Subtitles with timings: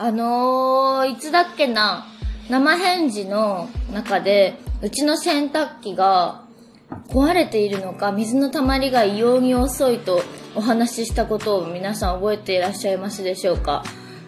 [0.00, 2.06] あのー、いつだっけな、
[2.48, 6.44] 生返事の中で、うちの洗濯機が
[7.08, 10.22] 壊れているのか、水の溜まりが異様に遅いと
[10.54, 13.82] お話ししたことを皆さん覚えていらっしゃいますでしょうか？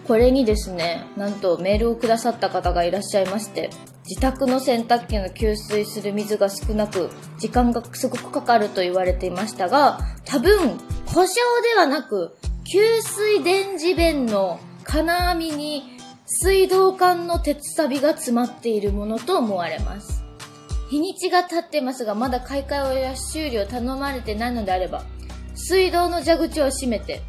[0.05, 3.69] これにですね、なんとメールをくださった方がいらっしゃいまして、
[4.09, 11.33] 自宅の洗濯機の給水する水が少なく、時間がすごくかかると言われていましたが、多分、故障
[11.63, 12.35] ではなく、
[12.69, 20.23] 給水電磁弁の金網に水道管の鉄サビが詰まっているものと思われます。
[20.89, 25.03] 日にちが経ってますが、まだ買い替えや修理を頼まれてないのであれば、
[25.55, 27.21] 水道の蛇口を閉めて、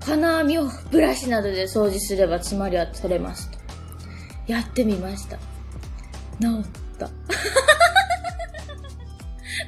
[0.00, 3.58] 金網をブラシなどで掃除すれば詰まりは取れますと。
[4.46, 5.36] やってみました。
[5.36, 5.42] 治
[6.62, 6.66] っ
[6.98, 7.08] た。
[7.08, 7.12] 治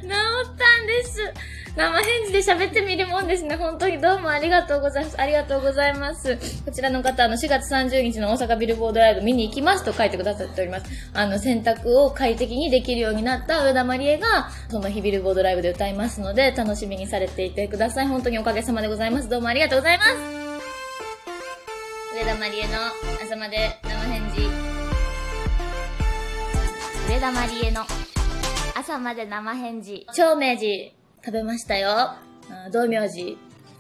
[0.06, 0.11] っ
[0.56, 1.34] たんです。
[1.77, 3.56] 生返事で喋ってみるもんですね。
[3.56, 5.20] 本当にどうもありがとうございます。
[5.20, 6.37] ありがとうございます。
[6.65, 10.87] こちらの方、あの、4月30日の大阪ビルボードライブ見に行きますと書いてくださっております。
[11.14, 18.09] あの、選択を快適にできるようになった上田まりえが、その日ビルボードライブで歌いますので、楽しみにされていてください。
[18.09, 19.28] 本当におかげさまでございます。
[19.28, 20.11] どうもありがとうございます。
[22.14, 22.70] 上田まりえの
[23.22, 24.41] 朝まで生返事。
[27.09, 27.83] 上田まりえの
[28.77, 30.06] 朝まで生返事。
[30.14, 31.00] 超明治。
[31.24, 32.14] 食べましたよ。
[32.72, 33.36] 道明寺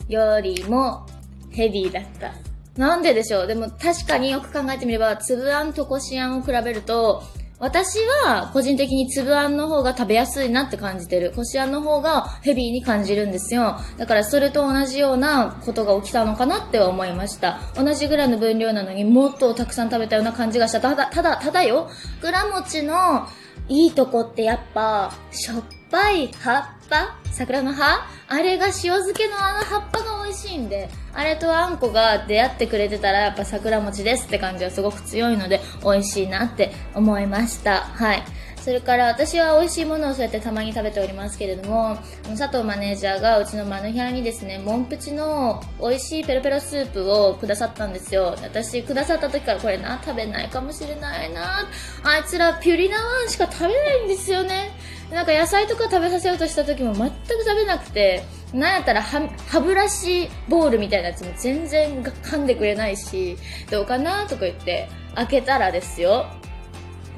[0.08, 1.06] よりも
[1.50, 2.32] ヘビーだった。
[2.76, 3.46] なんででしょう？
[3.46, 7.22] でも確かによく考えてみれば、粒あんとこしあんを比べると、
[7.58, 11.32] 私は個人的に粒あんの方が食べやすいなって感じてる。
[11.36, 13.76] こしあんの方がヘビーに感じるんですよ。
[13.98, 17.60] だからそれと同じようなことが起きたのかなって思いました。
[17.74, 20.80] 同じぐらいの分量なのにもっとたくさん食べたような感じがした。
[20.80, 21.90] ただ、ただ、ただよ。
[22.22, 23.26] グラ餅の
[23.68, 37.80] いいとこってやっぱ、しょっぱい葉ぱ桜の葉あれが塩漬けのあの葉っぱが美味しいんで、あれとあんこが出会ってくれてたらやっぱ桜餅ですって感じがすごく強いので美味しいなって思いました。
[37.80, 38.22] はい。
[38.60, 41.96] それから私は美味しいものをそうやってたまに食べておりますけれども、
[42.36, 48.36] 佐藤マネージャーがうちのマヌヒャにですね、モンプチの美味しいペロペロスープをくださったんですよ。
[48.42, 51.68] 私くださった時からこれな、食べないかもしれないな。
[52.02, 54.70] あいつらピュリナワンしか食べないんですよね。
[55.10, 57.14] なんか野菜とか食べさせようとした時も全く
[57.44, 63.36] 食べなくて、なんやったら歯歯ブラシボールみたいなやつも全然噛んでくれないし、
[63.70, 66.26] どうかなとか言って開けたらですよ。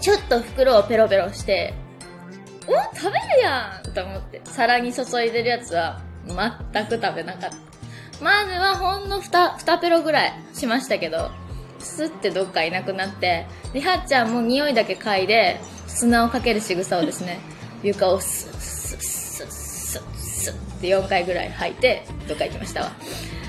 [0.03, 1.73] ちょっと袋をペロペロして、
[2.67, 7.57] お食べるやんと思って、皿に注いでるやつは全く食べなかった。
[8.21, 11.31] まずはほんの2、2ペロぐらいしましたけど、
[11.79, 17.39] スってどっかいなくなって、で、はっちゃんも匂いだけ嗅いで、砂をかける仕草をですね、
[17.85, 22.93] 床をスッスッスッスッスッって4回ぐらい吐いてどっか行きましたわ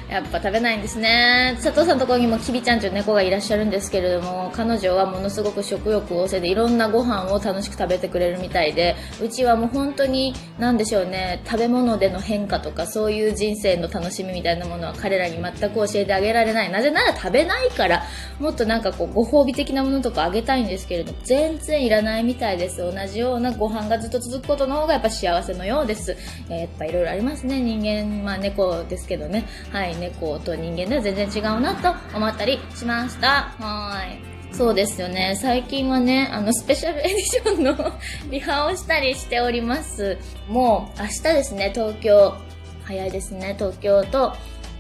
[0.10, 1.58] やっぱ食べないんですね。
[1.64, 16.72] 佐藤さんのところにもきびちゃんという猫がいらっしゃるんですけれども彼女はものすごく食欲旺盛でいろんなご飯を楽しく食べてくれるみたいでうちはもう本当に何でしょうね食べ物での変化とかそういう人生の楽しみみたいなものは彼らに全く教えてあげられない。
[16.72, 18.04] なぜなら食べないから
[18.40, 22.78] もっとなんかこうご褒美的なものとかあげたいんですけれども全然いらないみたいです。
[22.78, 26.16] 同じようなご飯がずっと続くことの方がやっぱ幸せのようです、
[26.50, 27.60] えー、やっぱいろいろありますね。
[27.62, 29.46] 人間まあ猫ですけどね。
[29.72, 30.03] はい。
[30.10, 33.54] 猫と人間では全然違うなと思ったりしました。
[33.60, 34.34] はい。
[34.56, 35.36] そうですよね。
[35.42, 37.94] 最近はね、あの、スペシャル エディションの
[38.30, 40.18] リハをしたりしております。
[40.48, 42.36] もう、明日ですね、東京。
[42.84, 44.34] 早いですね、東京と、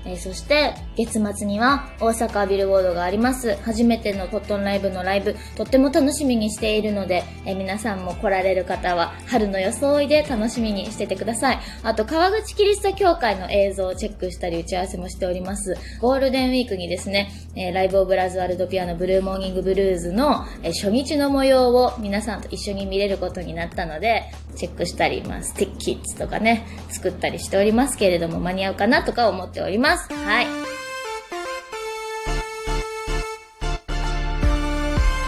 [0.05, 3.55] えー、そして、月末には大阪ビルボードがあります。
[3.63, 11.59] 初めてのコットンライブのライブ、とっても楽しみにしているので、えー、皆さんも来られる方は、春の装いで楽しみにしててください。
[11.83, 15.75] あと、川口キリスト教会の映像をチェックしたり打ち合わせもしております。
[16.01, 24.23] ゴールデンウィークにですね、えー、ライブオブラズワルドピアノブルーモーニングブルーズの、え初日の模様を皆さんと一緒に見れることになったので、
[24.55, 29.92] チェックしたり、まあ、スティッキッズとかね、作ったりしておりますけれども、間に合うかなとか思っております。
[29.95, 30.45] はい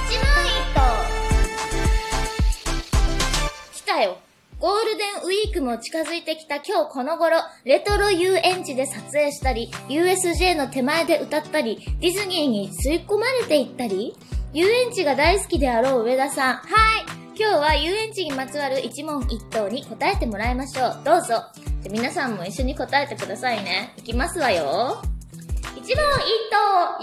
[0.07, 0.79] 一問一答
[3.73, 4.17] 来たよ。
[4.59, 14.15] ゴールデンウィークも近づいてきた今日この頃、レトロ遊園地で撮影したり、USJ の手前で歌ったり、ディズニーに吸い込まれていったり、
[14.53, 16.55] 遊園地が大好きであろう上田さん。
[16.55, 16.65] はい
[17.37, 21.01] 今日は遊園地にまつわる一問一答に答えてもらいましょう。
[21.03, 21.43] どうぞ。
[21.85, 23.93] じゃ皆さんも一緒に答えてくださいね。
[23.97, 25.03] いきますわよ。
[25.75, 25.95] 一問一答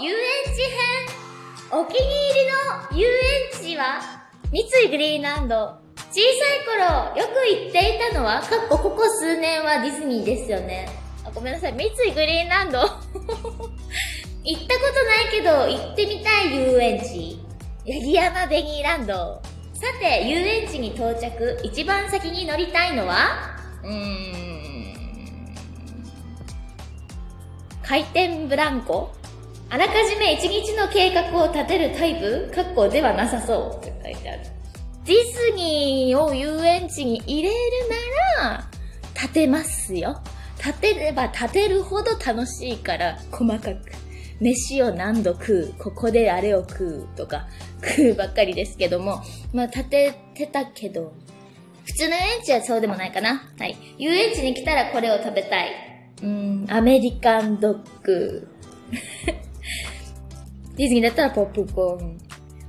[0.03, 0.17] 遊園
[0.53, 0.61] 地
[1.71, 2.39] 編お気に入
[2.91, 4.01] りの遊園地は？
[4.51, 5.55] 三井グリーンランド
[6.11, 10.89] 小さい頃、よく行っていたのは、かっこここ数年はディズニーですよね。
[11.25, 11.73] あ、ごめんなさい。
[11.73, 17.39] 三井グリーンランド 行ったことないけど、行ってみたい遊園地、
[17.87, 19.13] 八木山ベニーランド。
[19.13, 23.55] さて、遊園地に到着、一番先に乗りたいのは？
[23.81, 24.52] うーん。
[27.83, 29.13] 回転ブランコ
[29.69, 32.51] あらかじめ一日の計画を立てるタイプ？
[32.53, 34.41] かっこではなさそうって書いてある。
[35.05, 37.55] ディズニーを遊園地に入れる
[38.39, 38.69] なら、
[39.15, 40.21] 立てますよ。
[40.59, 43.77] 立てれば立てるほど楽しいから、細かく。
[44.39, 47.47] 飯を何度食う、ここであれを食うとか、
[47.83, 49.21] 食うばっかりですけども、
[49.53, 51.13] まあ立ててたけど、
[51.83, 53.51] 普通の遊園地はそうでもないかな。
[53.59, 53.75] はい。
[53.97, 55.92] 遊園地に来たらこれを食べたい。
[56.21, 58.47] うん、アメリカンドッグ。
[60.75, 62.17] ディズニーだったらポップコーン。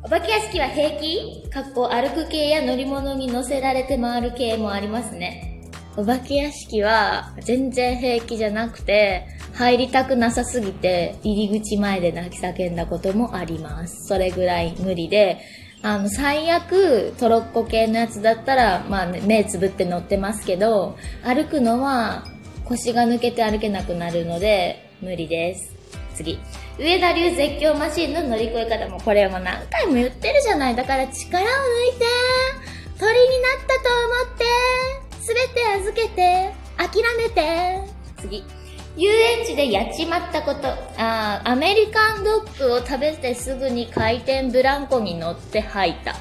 [0.03, 1.49] お化け屋敷は平気？
[1.51, 5.63] かっこ歩く系や乗り物に乗せられて回る系もありますね。
[5.97, 14.09] お化け屋敷は全然平気じゃなくて、入りたくなさすぎて、入り口前で泣き叫んだこともあります。
[14.09, 15.39] それぐらい無理で、
[15.83, 22.25] あの、最悪、トロッコ系のやつだったら、まあ、目つぶって乗ってますけど、歩くのは
[22.65, 25.75] 腰が抜けて歩けなくなるので、無理です。
[26.15, 26.39] 次。
[26.79, 30.77] 上田流絶叫マシンの乗り越え方も、これも何回も言ってるじゃない。
[30.77, 32.07] だから力を抜いて、
[32.99, 37.81] 鳥になったと思って、すべて預けて、諦めて。
[38.21, 38.45] 次。
[38.97, 40.69] 遊園地でやっちまったこと。
[40.97, 46.15] あアメリカンドッグを食べてすぐに回転ブランコに乗って吐いた。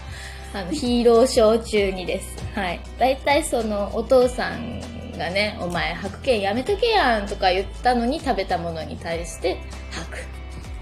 [0.54, 2.36] あの、ヒーローショー中にです。
[2.56, 2.80] はい。
[3.00, 9.58] だいたいその、お父さんがね、お前吐くけんやめとけやんとか言ったのに食べたものに対して
[9.92, 10.18] 吐く。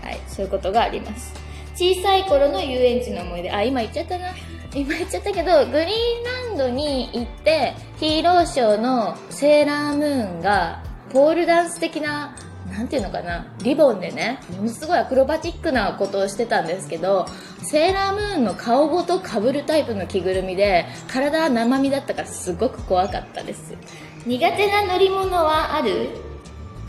[0.04, 0.20] はい。
[0.28, 1.34] そういうことがあります。
[1.76, 3.52] 小さい頃の遊園地の思い出。
[3.52, 4.34] あ、今言っちゃったな。
[4.74, 12.36] 今言っちゃったけど、グリーンランドに行って、ヒーローショーのセーラームーンが、ポールダンス的な、
[12.72, 17.26] なんていうのかな、リボンでね、ものすごいアクロバティックなことをしてたんですけど、
[17.64, 23.76] セーラームーンの顔ごと被るタイプの着ぐるみで、体は生身だったからすごく怖かったです。
[24.26, 26.10] 苦手な乗り物はある？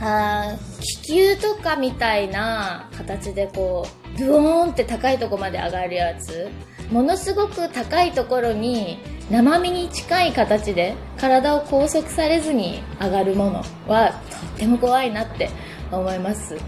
[0.01, 3.87] あー気球とかみたいな形でこ
[4.17, 6.51] う、ブオーンって高いとこまで上がるやつ。
[6.91, 8.99] ものすごく高いところに
[9.31, 15.49] 生身に近い形で体を拘束されずに上がるものはとっても怖いなって
[15.91, 16.55] 思います。
[16.55, 16.59] は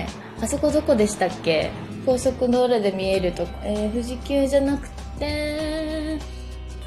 [0.00, 0.06] い。
[0.40, 1.70] あそこどこでしたっけ？
[2.06, 4.88] 高速道路で見えるとこ、えー、富士急じゃなく
[5.18, 6.18] て、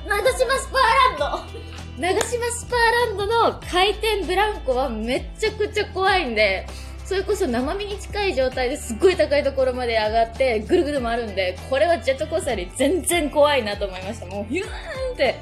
[0.07, 1.61] 長島スパーランド
[2.01, 6.65] 長島スパーランドの回転ブランコはめっちゃくちゃ怖いんで、
[7.05, 14.25] それこそ生身に近い状態ですっごい高いところまで上がってぐるぐる回るんで、これはジェットコースターより全然怖いなと思いました。
[14.25, 14.69] もうヒューン
[15.13, 15.35] って、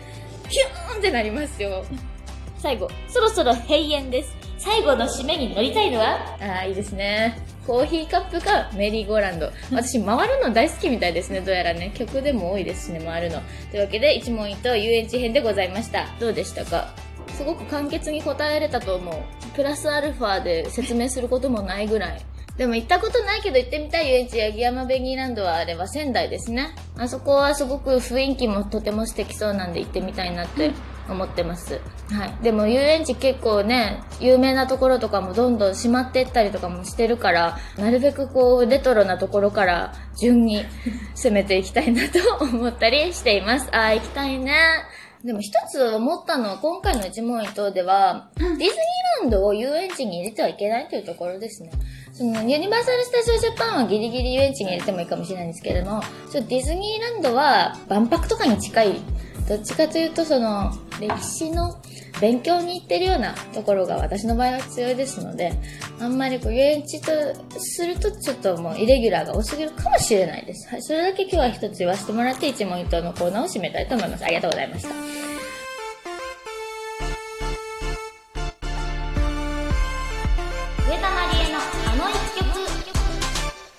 [0.50, 1.86] ヒューンってなりますよ。
[2.58, 4.36] 最後、そろそろ閉園です。
[4.58, 6.18] 最後の締めに乗りたいのは？
[6.42, 7.40] ああ、いいですね。
[7.68, 9.52] コーヒーカップかメリーゴーランド。
[9.72, 11.42] 私、回るの大好きみたいですね。
[11.42, 11.92] どうやらね。
[11.96, 13.42] 曲でも多いですしね、回るの。
[13.72, 16.08] というわけで、一問一答遊園地編でございました。
[16.20, 16.94] どうでしたか？
[17.28, 19.16] すごく簡潔に答えれたと思う。
[19.56, 22.22] プラスアルファで説明することもないぐらい。
[22.58, 26.76] でも行ったことないけど行ってみたい遊園地八木山ベニーランドはあれは仙台ですね。
[26.98, 30.72] あそこはすごく雰囲気もとても素敵そうなんで行ってみたいなって
[31.10, 31.80] 思ってます。
[32.12, 32.44] はい。
[32.44, 40.66] でも遊園地結構ね、有名なところとかもどんどん閉まってったりとかもしてるから、なるべくこうレトロなところから順に
[41.16, 43.68] 攻めていきたいなと思ったりしています。
[43.72, 44.54] あー、行きたいね。
[45.24, 48.70] でも一つ思ったのは今回の一問一答では、ディズニー
[49.22, 51.72] ランドを遊園地に入れてはいけないというところですね。
[52.14, 59.02] そのユニバーサル・スタジオ・ジャパンはギリギリ遊園地に入れてもいいかもしれないんですけれども、ちょディズニーランドは万博とかに近い、
[59.50, 61.82] どっちかというとその歴史の
[62.22, 65.54] 勉強に行ってるようなところが私の場合は強いですので、
[66.00, 67.12] あんまりこう遊園地と
[67.58, 70.68] するとちょっともうイレギュラーが多すぎるかもしれないです。
[70.70, 74.26] はい、それだけ今日は一つ言わせてもらって一問一答のコーナーを締めたいと思います。
[74.26, 74.90] ありがとうございました。
[74.90, 74.96] 上
[80.98, 82.50] 田まりえのあの一曲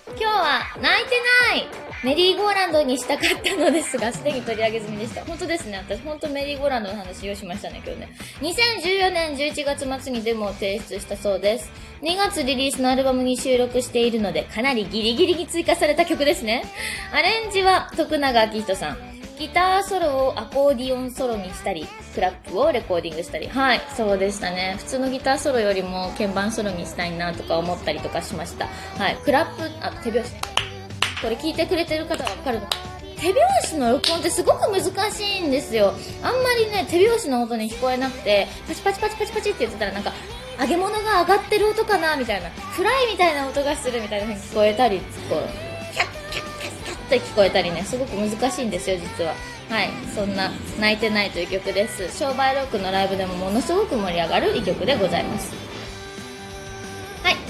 [0.08, 1.10] 今日は泣いて
[1.50, 5.22] ないメリーゴーランドにしたかったのですが、すでに取り上げ済みでした。
[5.22, 5.76] 本当ですね。
[5.76, 8.08] 私本当メリーゴーランドの話をしましたね、今日ね。
[8.40, 11.70] 2014年11月末にデモを提出したそうです。
[12.00, 16.64] 2月リリースのアルバムに収録しているので、かなりギリギリに追加された曲ですね。
[17.12, 18.98] アレンジは徳永明人さん。
[19.38, 23.46] ギターソロをアコーディオンソロにしたり、クラップをレコーディングしたり。
[23.48, 24.76] はい、そうでしたね。
[24.78, 28.68] 普通のギターソロよりも鍵盤ソロにしたいなとか思ったりとかしました。
[28.98, 30.59] はい、クラップ、あ、手拍子。
[31.20, 32.66] これ聞いてくれてる方がわかるの
[33.20, 35.92] 手拍子の録音ってすごく難しいんですよ。
[36.22, 40.12] あんまりね、手拍子の音に聞こえなくて、パチパチパチパチパチって言ってたらなんか、
[40.58, 49.34] 揚げ物が上がってる音かなみたいな、フライみたいな音がするみたいな風に聞こえたり、こう、キャッキャッキャッキャッって聞こえたりね、すごく難しいんですよ、実は。
[49.68, 49.90] はい。
[50.14, 52.18] そんな、泣いてないという曲です。
[52.18, 55.52] 商売ロックのライブでもものすごく盛り上がる一曲でございます。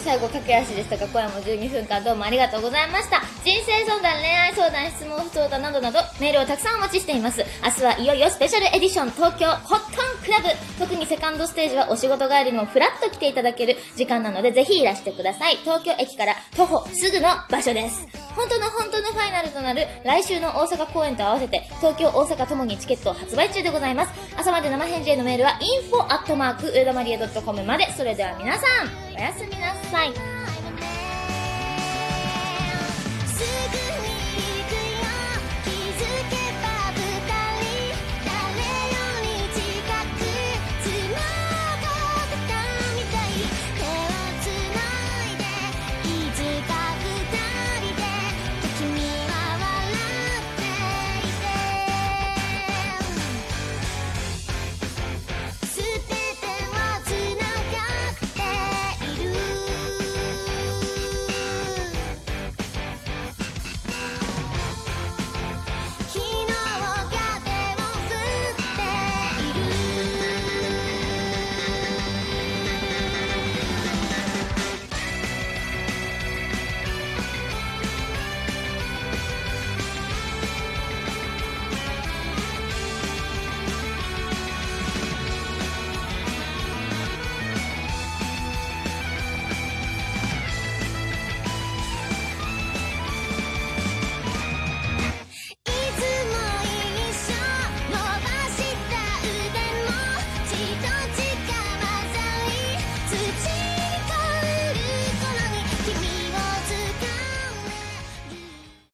[0.02, 3.20] 最後、駆け足でしたが、今夜も12分間どうもありがとうございました。
[3.44, 7.44] 人生相談、恋愛相談、質問不相談などなど、メールをたくさんお待ちしています。
[7.62, 10.48] 明日はいよいよスペシャルエディション東京ホットンクラブ。
[10.78, 15.56] 特にセカンドステージはお仕事帰りもフラッと来ていただける時間なので、ぜひいらしてください。
[15.56, 18.06] 東京駅から徒歩すぐの場所です。
[18.36, 30.29] 本当の本当のファイナルとなる来週の大阪公演と合わせて東京大阪ともにチケットを発売中でございます朝まで生返事へのメールは info@ 上田まりえ .com までそれでは皆さんおやすみなさい